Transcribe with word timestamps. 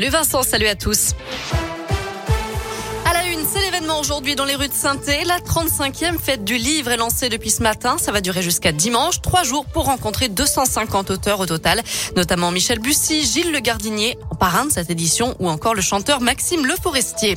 Le 0.00 0.08
Vincent, 0.10 0.44
salut 0.44 0.68
à 0.68 0.76
tous. 0.76 1.14
À 3.04 3.12
la 3.14 3.26
une, 3.32 3.44
c'est 3.44 3.60
l'événement 3.60 3.98
aujourd'hui 3.98 4.36
dans 4.36 4.44
les 4.44 4.54
rues 4.54 4.68
de 4.68 4.72
saint 4.72 4.94
La 5.26 5.40
35e 5.40 6.20
fête 6.20 6.44
du 6.44 6.56
livre 6.56 6.92
est 6.92 6.96
lancée 6.96 7.28
depuis 7.28 7.50
ce 7.50 7.64
matin. 7.64 7.96
Ça 7.98 8.12
va 8.12 8.20
durer 8.20 8.40
jusqu'à 8.40 8.70
dimanche. 8.70 9.20
Trois 9.20 9.42
jours 9.42 9.66
pour 9.66 9.86
rencontrer 9.86 10.28
250 10.28 11.10
auteurs 11.10 11.40
au 11.40 11.46
total, 11.46 11.82
notamment 12.14 12.52
Michel 12.52 12.78
Bussy, 12.78 13.24
Gilles 13.24 13.50
Le 13.50 13.58
Gardinier, 13.58 14.16
parrain 14.38 14.66
de 14.66 14.70
cette 14.70 14.90
édition, 14.90 15.34
ou 15.38 15.48
encore 15.48 15.74
le 15.74 15.82
chanteur 15.82 16.20
Maxime 16.20 16.64
Le 16.64 16.74
Forestier. 16.80 17.36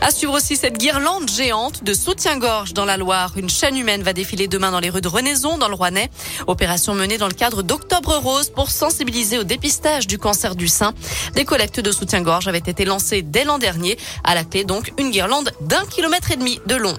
À 0.00 0.10
suivre 0.10 0.34
aussi 0.34 0.56
cette 0.56 0.78
guirlande 0.78 1.30
géante 1.30 1.84
de 1.84 1.94
soutien-gorge 1.94 2.74
dans 2.74 2.84
la 2.84 2.96
Loire. 2.96 3.32
Une 3.36 3.48
chaîne 3.48 3.76
humaine 3.76 4.02
va 4.02 4.12
défiler 4.12 4.48
demain 4.48 4.70
dans 4.70 4.80
les 4.80 4.90
rues 4.90 5.00
de 5.00 5.08
Renaison, 5.08 5.58
dans 5.58 5.68
le 5.68 5.74
Rouennais. 5.74 6.10
Opération 6.46 6.94
menée 6.94 7.18
dans 7.18 7.28
le 7.28 7.34
cadre 7.34 7.62
d'Octobre 7.62 8.16
Rose 8.16 8.50
pour 8.50 8.70
sensibiliser 8.70 9.38
au 9.38 9.44
dépistage 9.44 10.06
du 10.06 10.18
cancer 10.18 10.56
du 10.56 10.68
sein. 10.68 10.92
Des 11.34 11.44
collectes 11.44 11.80
de 11.80 11.92
soutien-gorge 11.92 12.48
avaient 12.48 12.58
été 12.58 12.84
lancées 12.84 13.22
dès 13.22 13.44
l'an 13.44 13.58
dernier. 13.58 13.98
À 14.24 14.34
la 14.34 14.44
clé, 14.44 14.64
donc, 14.64 14.92
une 14.98 15.10
guirlande 15.10 15.52
d'un 15.60 15.84
kilomètre 15.86 16.30
et 16.32 16.36
demi 16.36 16.60
de 16.66 16.74
long. 16.74 16.94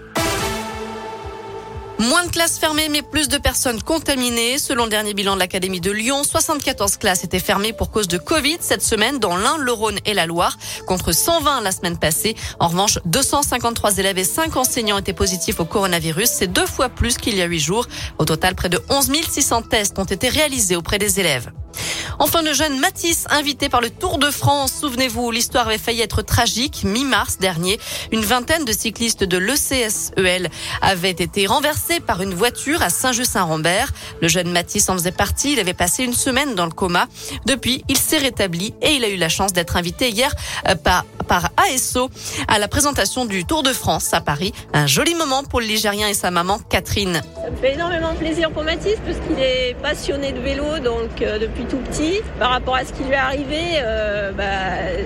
Moins 2.02 2.26
de 2.26 2.32
classes 2.32 2.58
fermées, 2.58 2.90
mais 2.90 3.04
plus 3.04 3.30
de 3.30 3.38
personnes 3.38 3.80
contaminées. 3.80 4.58
Selon 4.58 4.86
le 4.86 4.90
dernier 4.90 5.14
bilan 5.14 5.36
de 5.36 5.40
l'Académie 5.40 5.82
de 5.82 5.92
Lyon, 5.92 6.24
74 6.24 6.98
classes 6.98 7.24
étaient 7.24 7.40
fermées 7.40 7.74
pour 7.74 7.92
cause 7.92 8.08
de 8.08 8.18
Covid 8.18 8.58
cette 8.60 8.82
semaine 8.82 9.20
dans 9.20 9.38
l'Ain, 9.38 9.58
le 9.60 9.72
Rhône 9.72 10.00
et 10.06 10.16
la 10.16 10.26
Loire, 10.26 10.58
contre 10.88 11.12
120 11.12 11.62
la 11.62 11.72
semaine 11.72 12.00
passée. 12.00 12.36
En 12.60 12.70
revanche, 12.70 12.98
253 13.06 14.00
élèves 14.00 14.18
et 14.18 14.24
5 14.24 14.58
enseignants 14.58 14.98
étaient 14.98 15.14
positifs 15.14 15.60
au 15.60 15.66
coronavirus. 15.66 16.28
C'est 16.28 16.52
deux 16.52 16.66
fois 16.66 16.90
plus 16.90 17.20
qu'il 17.20 17.36
y 17.36 17.42
a 17.44 17.46
huit 17.46 17.60
jours. 17.60 17.86
Au 18.18 18.26
total, 18.26 18.56
près 18.56 18.70
de 18.70 18.80
11 18.90 19.12
600 19.30 19.62
tests 19.64 20.00
ont 20.00 20.06
été 20.06 20.28
réalisés 20.28 20.76
auprès 20.76 20.98
des 20.98 21.20
élèves. 21.20 21.52
Enfin, 22.24 22.44
le 22.44 22.54
jeune 22.54 22.78
Matisse, 22.80 23.26
invité 23.32 23.68
par 23.68 23.82
le 23.82 23.90
Tour 23.90 24.20
de 24.20 24.30
France. 24.30 24.74
Souvenez-vous, 24.80 25.32
l'histoire 25.32 25.66
avait 25.66 25.80
failli 25.80 26.02
être 26.02 26.22
tragique. 26.22 26.84
Mi-mars 26.84 27.40
dernier, 27.40 27.80
une 28.12 28.22
vingtaine 28.22 28.64
de 28.64 28.72
cyclistes 28.72 29.24
de 29.24 29.40
l'ECSEL 29.40 30.52
avaient 30.84 31.10
été 31.10 31.48
renversés 31.48 32.00
par 32.00 32.22
une 32.22 32.36
voiture 32.36 32.84
à 32.84 32.92
Saint-Just-Saint-Rambert. 32.92 33.92
Le 34.22 34.28
jeune 34.28 34.52
Matisse 34.52 34.88
en 34.90 34.94
faisait 34.94 35.12
partie. 35.12 35.54
Il 35.54 35.60
avait 35.60 35.74
passé 35.74 36.04
une 36.04 36.14
semaine 36.14 36.54
dans 36.54 36.66
le 36.66 36.72
coma. 36.72 37.08
Depuis, 37.48 37.84
il 37.90 37.98
s'est 37.98 38.20
rétabli 38.20 38.76
et 38.84 38.92
il 38.92 39.04
a 39.04 39.10
eu 39.10 39.18
la 39.18 39.30
chance 39.30 39.52
d'être 39.52 39.76
invité 39.76 40.10
hier 40.10 40.32
euh, 40.70 40.76
par, 40.76 41.06
par 41.32 41.50
ASO 41.56 42.10
à 42.50 42.60
la 42.60 42.68
présentation 42.68 43.24
du 43.24 43.46
Tour 43.46 43.64
de 43.64 43.72
France 43.72 44.14
à 44.14 44.20
Paris. 44.20 44.52
Un 44.74 44.86
joli 44.86 45.16
moment 45.16 45.46
pour 45.46 45.62
le 45.62 45.66
Ligérien 45.66 46.10
et 46.10 46.14
sa 46.14 46.30
maman 46.30 46.60
Catherine. 46.70 47.22
Ça 47.42 47.50
me 47.50 47.56
fait 47.56 47.76
énormément 47.76 48.14
plaisir 48.16 48.52
pour 48.52 48.66
Mathis 48.66 48.98
parce 49.06 49.18
qu'il 49.20 49.42
est 49.42 49.78
passionné 49.82 50.34
de 50.34 50.42
vélo 50.42 50.80
donc 50.84 51.22
euh, 51.22 51.40
depuis 51.40 51.64
tout 51.64 51.78
petit. 51.78 52.20
Par 52.38 52.50
rapport 52.50 52.76
à 52.76 52.84
ce 52.84 52.92
qui 52.92 53.06
lui 53.06 53.14
est 53.14 53.16
arrivé, 53.16 53.62
euh, 53.78 54.34
bah, 54.34 54.44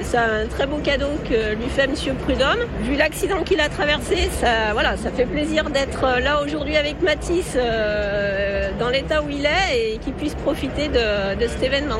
c'est 0.01 0.17
un 0.17 0.47
très 0.47 0.65
beau 0.65 0.77
cadeau 0.77 1.11
que 1.29 1.53
lui 1.53 1.69
fait 1.69 1.85
Monsieur 1.85 2.15
Prudhomme. 2.15 2.65
Vu 2.81 2.95
l'accident 2.95 3.43
qu'il 3.43 3.59
a 3.59 3.69
traversé, 3.69 4.31
ça, 4.41 4.73
voilà, 4.73 4.97
ça 4.97 5.11
fait 5.11 5.27
plaisir 5.27 5.69
d'être 5.69 6.01
là 6.23 6.41
aujourd'hui 6.41 6.75
avec 6.75 7.03
Mathis 7.03 7.53
euh, 7.55 8.71
dans 8.79 8.89
l'état 8.89 9.21
où 9.21 9.29
il 9.29 9.45
est 9.45 9.93
et 9.93 9.97
qu'il 9.99 10.13
puisse 10.13 10.33
profiter 10.33 10.87
de, 10.87 11.47
cet 11.47 11.61
événement. 11.61 11.99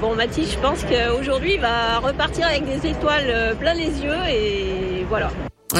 Bon, 0.00 0.14
Mathis, 0.14 0.52
je 0.52 0.58
pense 0.58 0.80
qu'aujourd'hui, 0.82 1.54
il 1.54 1.60
va 1.60 1.98
repartir 1.98 2.46
avec 2.46 2.64
des 2.64 2.88
étoiles 2.88 3.56
plein 3.58 3.74
les 3.74 3.90
yeux 4.00 4.28
et 4.28 5.04
voilà. 5.08 5.30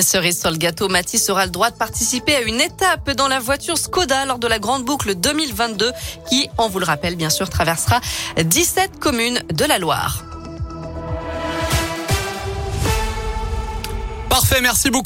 Cerise 0.00 0.38
sur 0.38 0.50
le 0.50 0.58
gâteau, 0.58 0.88
Mathis 0.88 1.28
aura 1.30 1.46
le 1.46 1.50
droit 1.50 1.70
de 1.70 1.76
participer 1.76 2.36
à 2.36 2.42
une 2.42 2.60
étape 2.60 3.10
dans 3.12 3.26
la 3.26 3.40
voiture 3.40 3.78
Skoda 3.78 4.26
lors 4.26 4.38
de 4.38 4.46
la 4.46 4.58
Grande 4.58 4.84
Boucle 4.84 5.14
2022 5.14 5.92
qui, 6.28 6.48
on 6.58 6.68
vous 6.68 6.78
le 6.78 6.84
rappelle, 6.84 7.16
bien 7.16 7.30
sûr, 7.30 7.48
traversera 7.48 8.00
17 8.36 8.98
communes 9.00 9.40
de 9.52 9.64
la 9.64 9.78
Loire. 9.78 10.24
Parfait, 14.28 14.60
merci 14.60 14.90
beaucoup. 14.90 14.96